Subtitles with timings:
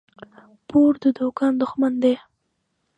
[0.67, 2.15] پور د دوکان دښمن دى.